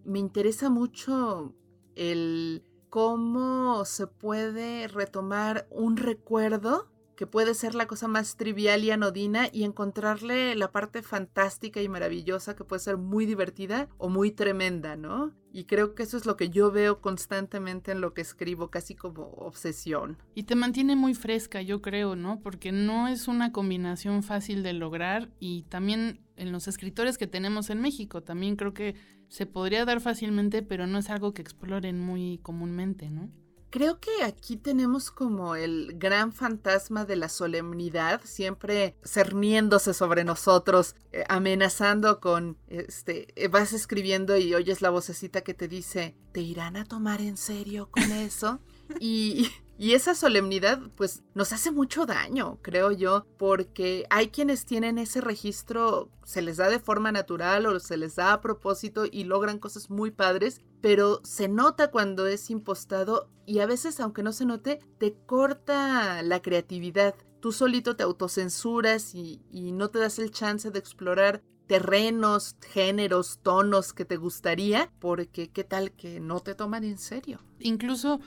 [0.05, 1.53] Me interesa mucho
[1.95, 6.90] el cómo se puede retomar un recuerdo
[7.21, 11.88] que puede ser la cosa más trivial y anodina y encontrarle la parte fantástica y
[11.88, 15.31] maravillosa que puede ser muy divertida o muy tremenda, ¿no?
[15.53, 18.95] Y creo que eso es lo que yo veo constantemente en lo que escribo, casi
[18.95, 20.17] como obsesión.
[20.34, 22.41] Y te mantiene muy fresca, yo creo, ¿no?
[22.41, 27.69] Porque no es una combinación fácil de lograr y también en los escritores que tenemos
[27.69, 28.95] en México, también creo que
[29.27, 33.29] se podría dar fácilmente, pero no es algo que exploren muy comúnmente, ¿no?
[33.71, 40.95] Creo que aquí tenemos como el gran fantasma de la solemnidad, siempre cerniéndose sobre nosotros,
[41.13, 46.41] eh, amenazando con, este, eh, vas escribiendo y oyes la vocecita que te dice, ¿te
[46.41, 48.60] irán a tomar en serio con eso?
[48.99, 49.49] y,
[49.82, 55.22] Y esa solemnidad pues nos hace mucho daño, creo yo, porque hay quienes tienen ese
[55.22, 59.58] registro, se les da de forma natural o se les da a propósito y logran
[59.58, 64.46] cosas muy padres, pero se nota cuando es impostado y a veces aunque no se
[64.46, 67.15] note, te corta la creatividad.
[67.39, 73.94] Tú solito te autocensuras y, no te das el chance de explorar terrenos, géneros, tonos
[73.94, 77.39] que te gustaría, porque qué tal que no te toman en serio.
[77.58, 78.20] Incluso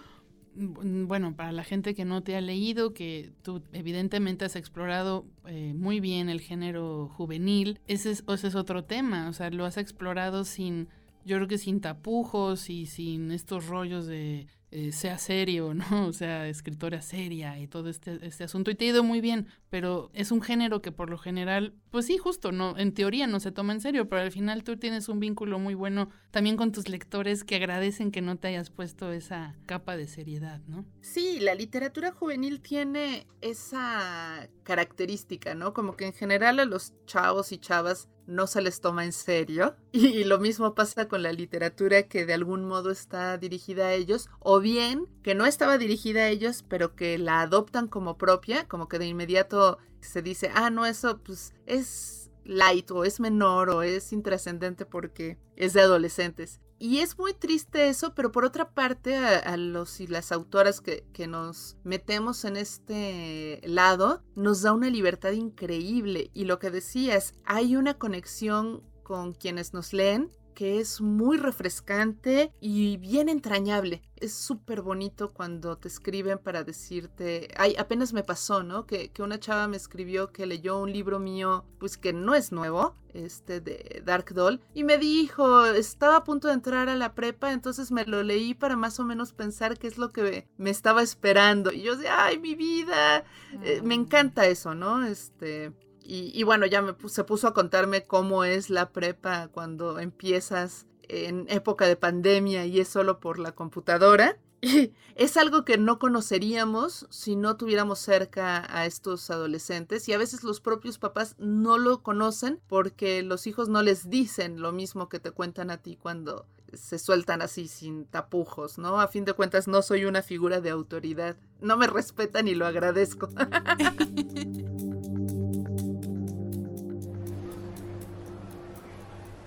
[0.57, 5.75] bueno, para la gente que no te ha leído, que tú evidentemente has explorado eh,
[5.75, 9.77] muy bien el género juvenil, ese es, ese es otro tema, o sea, lo has
[9.77, 10.89] explorado sin,
[11.25, 15.85] yo creo que sin tapujos y sin estos rollos de eh, sea serio, ¿no?
[16.09, 18.73] O sea, escritora seria y todo este, este asunto.
[18.73, 22.07] Y te ha ido muy bien, pero es un género que por lo general, pues
[22.07, 25.09] sí, justo, no, en teoría no se toma en serio, pero al final tú tienes
[25.09, 29.13] un vínculo muy bueno también con tus lectores que agradecen que no te hayas puesto
[29.13, 30.85] esa capa de seriedad, ¿no?
[31.03, 35.73] Sí, la literatura juvenil tiene esa característica, ¿no?
[35.73, 39.77] Como que en general a los chavos y chavas no se les toma en serio.
[39.93, 44.29] Y lo mismo pasa con la literatura que de algún modo está dirigida a ellos,
[44.41, 48.89] o bien que no estaba dirigida a ellos, pero que la adoptan como propia, como
[48.89, 53.83] que de inmediato se dice, ah, no, eso pues es light o es menor o
[53.83, 56.61] es intrascendente porque es de adolescentes.
[56.79, 61.07] Y es muy triste eso, pero por otra parte, a, los y las autoras que,
[61.13, 66.31] que, nos metemos en este lado, nos da una libertad increíble.
[66.35, 72.53] Y lo que decías, hay una conexión con quienes nos leen que es muy refrescante
[72.61, 74.03] y bien entrañable.
[74.17, 78.87] Es súper bonito cuando te escriben para decirte, ay, apenas me pasó, ¿no?
[78.87, 82.53] Que, que, una chava me escribió que leyó un libro mío, pues que no es
[82.53, 87.15] nuevo, este de Dark Doll, y me dijo, estaba a punto de entrar a la
[87.15, 90.71] prepa, entonces me lo leí para más o menos pensar qué es lo que me
[90.71, 91.73] estaba esperando.
[91.73, 93.25] Y yo decía, ay, mi vida,
[93.63, 95.05] eh, me encanta eso, ¿no?
[95.05, 95.73] Este,
[96.07, 101.47] y, bueno, ya me se puso a contarme cómo es la prepa cuando empiezas en
[101.49, 104.39] época de pandemia y es solo por la computadora.
[105.15, 110.43] Es algo que no conoceríamos si no tuviéramos cerca a estos adolescentes y a veces
[110.43, 115.21] los propios papás no lo conocen porque los hijos no les dicen lo mismo que
[115.21, 119.01] te cuentan a ti cuando se sueltan así sin tapujos, ¿no?
[119.01, 121.37] A fin de cuentas no soy una figura de autoridad.
[121.61, 123.29] No me respetan y lo agradezco.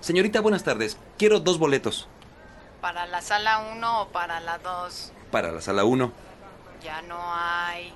[0.00, 0.98] Señorita, buenas tardes.
[1.18, 2.08] Quiero dos boletos.
[2.80, 5.12] ¿Para la sala 1 o para la 2?
[5.30, 6.12] Para la sala 1.
[6.82, 7.92] Ya no hay.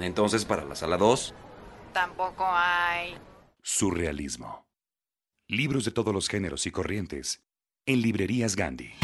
[0.00, 1.34] Entonces, para la sala 2.
[1.92, 3.16] Tampoco hay.
[3.62, 4.66] Surrealismo.
[5.46, 7.42] Libros de todos los géneros y corrientes.
[7.84, 8.94] En librerías Gandhi.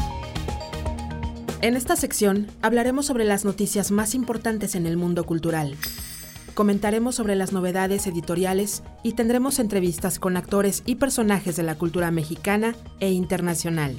[1.61, 5.77] En esta sección hablaremos sobre las noticias más importantes en el mundo cultural
[6.55, 12.11] comentaremos sobre las novedades editoriales y tendremos entrevistas con actores y personajes de la cultura
[12.11, 13.97] mexicana e internacional.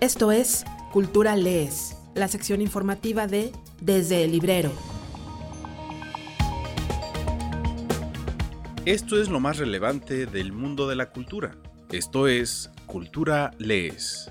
[0.00, 4.72] Esto es Cultura Lees, la sección informativa de Desde el Librero.
[8.84, 11.56] Esto es lo más relevante del mundo de la cultura.
[11.90, 14.30] Esto es Cultura Lees.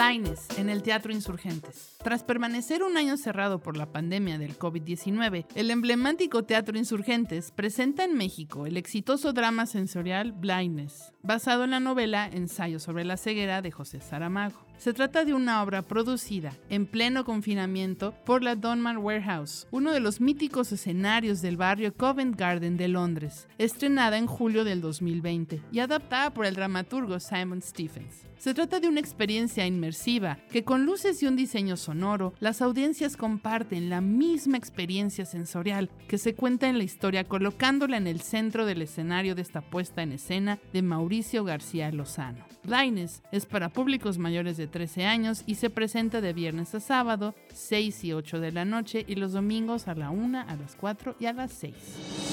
[0.00, 1.98] Laines en el Teatro Insurgentes.
[2.02, 8.04] Tras permanecer un año cerrado por la pandemia del COVID-19, el emblemático Teatro Insurgentes presenta
[8.04, 13.60] en México el exitoso drama sensorial Blindness, basado en la novela Ensayo sobre la ceguera
[13.60, 14.64] de José Saramago.
[14.78, 20.00] Se trata de una obra producida en pleno confinamiento por la Donman Warehouse, uno de
[20.00, 25.80] los míticos escenarios del barrio Covent Garden de Londres, estrenada en julio del 2020 y
[25.80, 28.29] adaptada por el dramaturgo Simon Stephens.
[28.40, 33.18] Se trata de una experiencia inmersiva que con luces y un diseño sonoro, las audiencias
[33.18, 38.64] comparten la misma experiencia sensorial que se cuenta en la historia colocándola en el centro
[38.64, 42.46] del escenario de esta puesta en escena de Mauricio García Lozano.
[42.64, 47.34] Blindness es para públicos mayores de 13 años y se presenta de viernes a sábado,
[47.52, 51.16] 6 y 8 de la noche y los domingos a la 1, a las 4
[51.20, 52.29] y a las 6.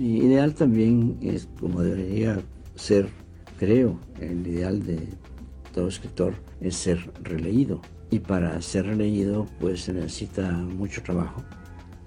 [0.00, 2.40] Ideal también es como debería
[2.74, 3.08] ser,
[3.58, 5.08] creo, el ideal de
[5.74, 7.80] todo escritor es ser releído.
[8.10, 11.44] Y para ser releído pues se necesita mucho trabajo.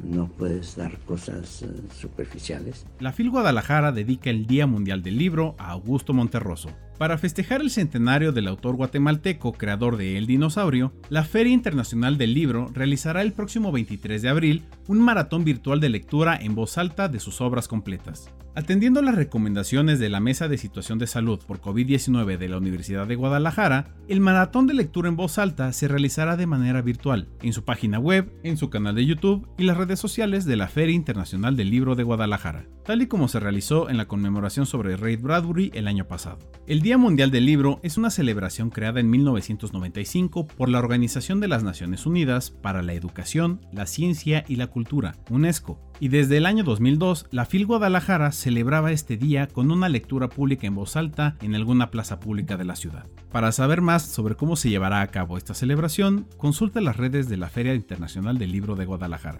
[0.03, 2.85] No puedes dar cosas eh, superficiales.
[2.99, 6.69] La FIL Guadalajara dedica el Día Mundial del Libro a Augusto Monterroso,
[7.03, 12.33] Para festejar el centenario del autor guatemalteco creador de El Dinosaurio, la Feria Internacional del
[12.33, 17.09] Libro realizará el próximo 23 de abril un maratón virtual de lectura en voz alta
[17.09, 18.31] de sus obras completas.
[18.55, 23.07] Atendiendo las recomendaciones de la Mesa de Situación de Salud por COVID-19 de la Universidad
[23.07, 27.51] de Guadalajara, el maratón de lectura en voz alta se realizará de manera virtual, en
[27.51, 30.93] su página web, en su canal de YouTube y las redes sociales de la Feria
[30.93, 35.15] Internacional del Libro de Guadalajara, tal y como se realizó en la conmemoración sobre Ray
[35.15, 36.37] Bradbury el año pasado.
[36.67, 41.47] El Día Mundial del Libro es una celebración creada en 1995 por la Organización de
[41.47, 46.45] las Naciones Unidas para la Educación, la Ciencia y la Cultura, UNESCO, y desde el
[46.45, 51.37] año 2002 la FIL Guadalajara celebraba este día con una lectura pública en voz alta
[51.41, 53.05] en alguna plaza pública de la ciudad.
[53.31, 57.37] Para saber más sobre cómo se llevará a cabo esta celebración, consulta las redes de
[57.37, 59.39] la Feria Internacional del Libro de Guadalajara.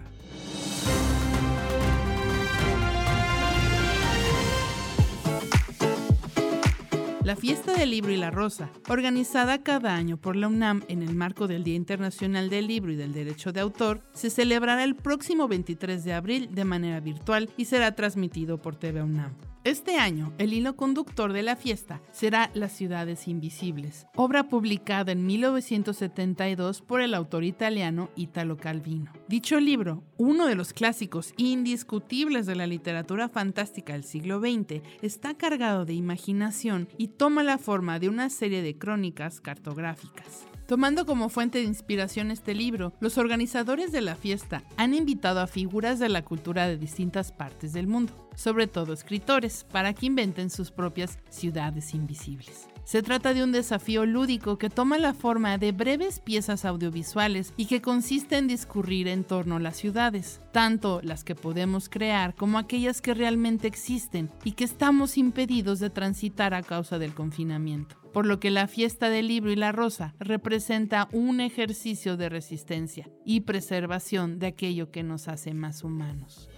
[7.24, 11.14] La Fiesta del Libro y la Rosa, organizada cada año por la UNAM en el
[11.14, 15.48] marco del Día Internacional del Libro y del Derecho de Autor, se celebrará el próximo
[15.48, 19.32] 23 de abril de manera virtual y será transmitido por TV UNAM.
[19.64, 25.24] Este año, el hilo conductor de la fiesta será Las ciudades invisibles, obra publicada en
[25.24, 29.10] 1972 por el autor italiano Italo Calvino.
[29.26, 35.32] Dicho libro, uno de los clásicos indiscutibles de la literatura fantástica del siglo XX, está
[35.32, 40.46] cargado de imaginación y toma la forma de una serie de crónicas cartográficas.
[40.66, 45.46] Tomando como fuente de inspiración este libro, los organizadores de la fiesta han invitado a
[45.46, 50.48] figuras de la cultura de distintas partes del mundo, sobre todo escritores, para que inventen
[50.48, 52.66] sus propias ciudades invisibles.
[52.84, 57.66] Se trata de un desafío lúdico que toma la forma de breves piezas audiovisuales y
[57.66, 62.56] que consiste en discurrir en torno a las ciudades, tanto las que podemos crear como
[62.56, 68.26] aquellas que realmente existen y que estamos impedidos de transitar a causa del confinamiento por
[68.26, 73.40] lo que la fiesta del libro y la rosa representa un ejercicio de resistencia y
[73.40, 76.48] preservación de aquello que nos hace más humanos.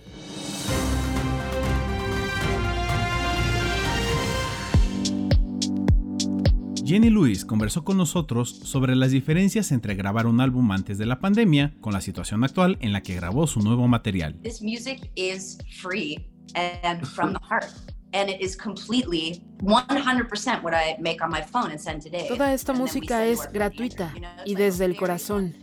[6.84, 11.18] Jenny Lewis conversó con nosotros sobre las diferencias entre grabar un álbum antes de la
[11.18, 14.38] pandemia con la situación actual en la que grabó su nuevo material.
[14.42, 17.95] This music is free and from the heart.
[18.16, 22.26] And it is completely 100% what I make on my phone and send today.
[22.28, 24.14] Toda esta música es gratuita
[24.46, 25.54] y desde el corazón.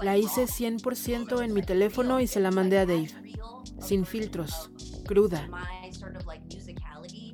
[0.00, 3.10] La hice 100% en mi teléfono y se la mandé a Dave.
[3.80, 4.72] Sin filtros,
[5.06, 5.48] cruda.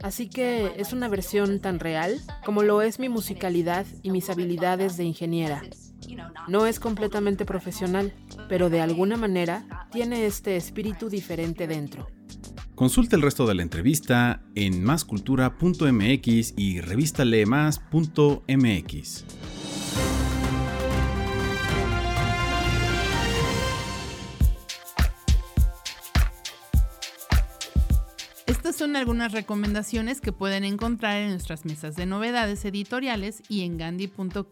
[0.03, 4.99] Así que es una versión tan real como lo es mi musicalidad y mis habilidades
[4.99, 5.63] de ingeniera.
[6.49, 8.13] No es completamente profesional,
[8.47, 12.09] pero de alguna manera tiene este espíritu diferente dentro.
[12.79, 19.25] Consulta el resto de la entrevista en máscultura.mx y revistalemos.mx.
[28.47, 33.77] Estas son algunas recomendaciones que pueden encontrar en nuestras mesas de novedades editoriales y en
[33.77, 34.45] gandhi.com.mx.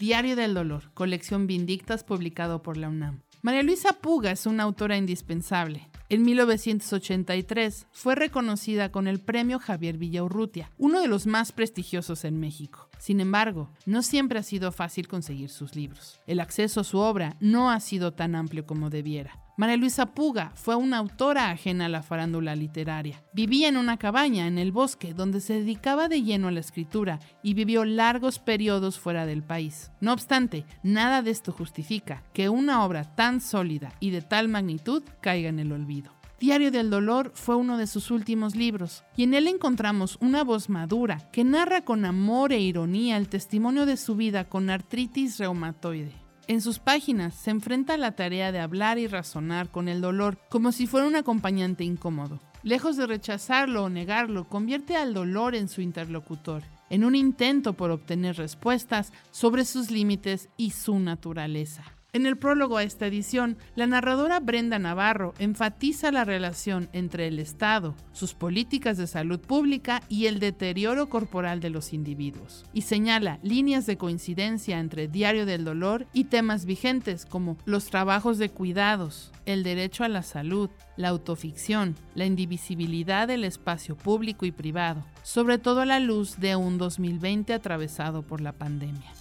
[0.00, 3.22] Diario del Dolor, colección Vindictas publicado por la UNAM.
[3.42, 5.88] María Luisa Puga es una autora indispensable.
[6.08, 12.38] En 1983 fue reconocida con el Premio Javier Villaurrutia, uno de los más prestigiosos en
[12.38, 12.88] México.
[12.98, 16.20] Sin embargo, no siempre ha sido fácil conseguir sus libros.
[16.28, 19.45] El acceso a su obra no ha sido tan amplio como debiera.
[19.58, 23.24] María Luisa Puga fue una autora ajena a la farándula literaria.
[23.32, 27.20] Vivía en una cabaña en el bosque donde se dedicaba de lleno a la escritura
[27.42, 29.90] y vivió largos periodos fuera del país.
[30.02, 35.02] No obstante, nada de esto justifica que una obra tan sólida y de tal magnitud
[35.22, 36.12] caiga en el olvido.
[36.38, 40.68] Diario del Dolor fue uno de sus últimos libros, y en él encontramos una voz
[40.68, 46.25] madura que narra con amor e ironía el testimonio de su vida con artritis reumatoide.
[46.48, 50.38] En sus páginas se enfrenta a la tarea de hablar y razonar con el dolor
[50.48, 52.40] como si fuera un acompañante incómodo.
[52.62, 57.90] Lejos de rechazarlo o negarlo, convierte al dolor en su interlocutor, en un intento por
[57.90, 61.95] obtener respuestas sobre sus límites y su naturaleza.
[62.16, 67.38] En el prólogo a esta edición, la narradora Brenda Navarro enfatiza la relación entre el
[67.38, 73.38] Estado, sus políticas de salud pública y el deterioro corporal de los individuos, y señala
[73.42, 79.30] líneas de coincidencia entre Diario del Dolor y temas vigentes como los trabajos de cuidados,
[79.44, 85.58] el derecho a la salud, la autoficción, la indivisibilidad del espacio público y privado, sobre
[85.58, 89.12] todo a la luz de un 2020 atravesado por la pandemia.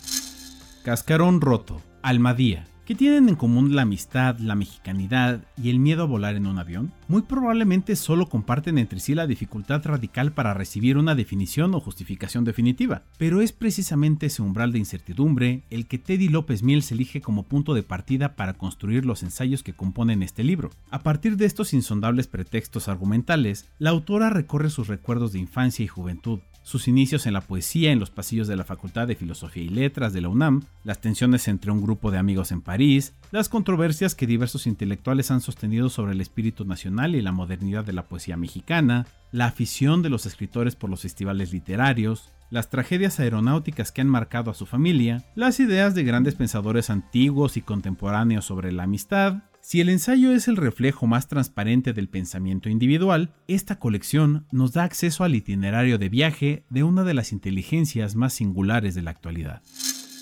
[0.85, 6.05] Cascarón roto, Almadía, ¿Qué tienen en común la amistad, la mexicanidad y el miedo a
[6.05, 6.91] volar en un avión?
[7.07, 12.43] Muy probablemente solo comparten entre sí la dificultad radical para recibir una definición o justificación
[12.43, 17.41] definitiva, pero es precisamente ese umbral de incertidumbre el que Teddy López Miel elige como
[17.41, 20.69] punto de partida para construir los ensayos que componen este libro.
[20.91, 25.87] A partir de estos insondables pretextos argumentales, la autora recorre sus recuerdos de infancia y
[25.87, 29.69] juventud, sus inicios en la poesía en los pasillos de la Facultad de Filosofía y
[29.69, 34.15] Letras de la UNAM, las tensiones entre un grupo de amigos en París, las controversias
[34.15, 38.35] que diversos intelectuales han sostenido sobre el espíritu nacional y la modernidad de la poesía
[38.35, 44.07] mexicana, la afición de los escritores por los festivales literarios, las tragedias aeronáuticas que han
[44.07, 49.43] marcado a su familia, las ideas de grandes pensadores antiguos y contemporáneos sobre la amistad,
[49.59, 54.85] si el ensayo es el reflejo más transparente del pensamiento individual, esta colección nos da
[54.85, 59.61] acceso al itinerario de viaje de una de las inteligencias más singulares de la actualidad.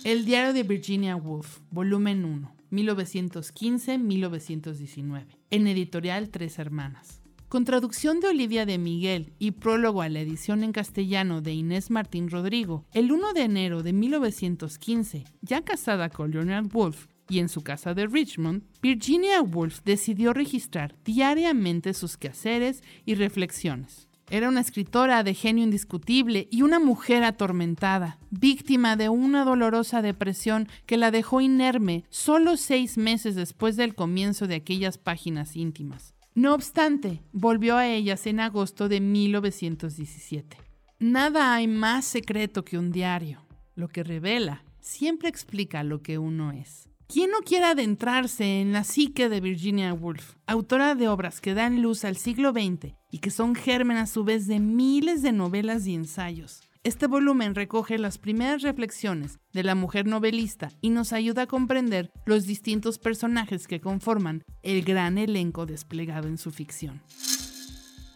[0.03, 7.22] El diario de Virginia Woolf, volumen 1, 1915-1919, en editorial Tres Hermanas.
[7.53, 11.91] Con traducción de Olivia de Miguel y prólogo a la edición en castellano de Inés
[11.91, 17.49] Martín Rodrigo, el 1 de enero de 1915, ya casada con Leonard Woolf, y en
[17.49, 24.09] su casa de Richmond, Virginia Woolf decidió registrar diariamente sus quehaceres y reflexiones.
[24.31, 30.67] Era una escritora de genio indiscutible y una mujer atormentada, víctima de una dolorosa depresión
[30.87, 36.12] que la dejó inerme solo seis meses después del comienzo de aquellas páginas íntimas.
[36.36, 40.57] No obstante, volvió a ellas en agosto de 1917.
[40.97, 43.45] Nada hay más secreto que un diario.
[43.75, 46.89] Lo que revela siempre explica lo que uno es.
[47.07, 51.84] ¿Quién no quiere adentrarse en la psique de Virginia Woolf, autora de obras que dan
[51.84, 55.86] luz al siglo XX y que son germen a su vez de miles de novelas
[55.86, 56.61] y ensayos?
[56.86, 62.11] Este volumen recoge las primeras reflexiones de la mujer novelista y nos ayuda a comprender
[62.25, 67.01] los distintos personajes que conforman el gran elenco desplegado en su ficción.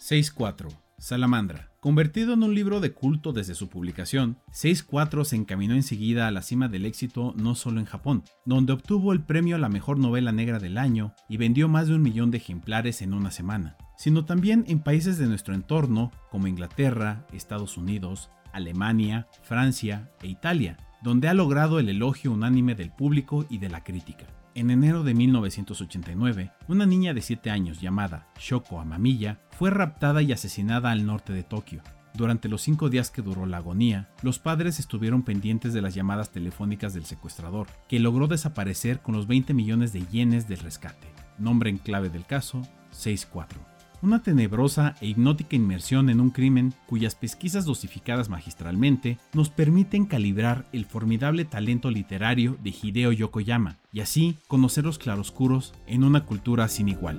[0.02, 0.68] 6.4.
[0.98, 1.72] Salamandra.
[1.80, 6.42] Convertido en un libro de culto desde su publicación, 6.4 se encaminó enseguida a la
[6.42, 10.34] cima del éxito no solo en Japón, donde obtuvo el premio a la mejor novela
[10.34, 14.26] negra del año y vendió más de un millón de ejemplares en una semana, sino
[14.26, 21.28] también en países de nuestro entorno como Inglaterra, Estados Unidos, Alemania, Francia e Italia, donde
[21.28, 24.26] ha logrado el elogio unánime del público y de la crítica.
[24.56, 30.32] En enero de 1989, una niña de 7 años llamada Shoko Amamiya fue raptada y
[30.32, 31.84] asesinada al norte de Tokio.
[32.16, 36.32] Durante los cinco días que duró la agonía, los padres estuvieron pendientes de las llamadas
[36.32, 41.08] telefónicas del secuestrador, que logró desaparecer con los 20 millones de yenes del rescate.
[41.38, 47.16] Nombre en clave del caso, 64 una tenebrosa e hipnótica inmersión en un crimen cuyas
[47.16, 54.38] pesquisas dosificadas magistralmente nos permiten calibrar el formidable talento literario de Hideo Yokoyama y así
[54.48, 57.18] conocer los claroscuros en una cultura sin igual.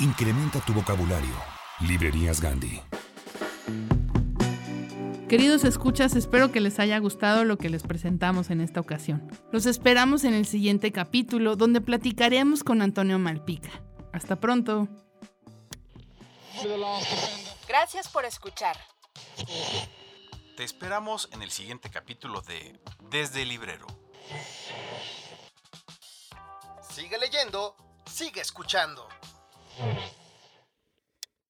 [0.00, 1.34] Incrementa tu vocabulario.
[1.80, 2.80] Librerías Gandhi.
[5.28, 9.30] Queridos escuchas, espero que les haya gustado lo que les presentamos en esta ocasión.
[9.52, 13.82] Los esperamos en el siguiente capítulo donde platicaremos con Antonio Malpica.
[14.12, 14.88] Hasta pronto.
[17.68, 18.76] Gracias por escuchar.
[20.56, 22.80] Te esperamos en el siguiente capítulo de
[23.10, 23.86] Desde el Librero.
[26.90, 27.76] Sigue leyendo,
[28.10, 29.06] sigue escuchando.
[29.78, 30.17] Mm-hmm.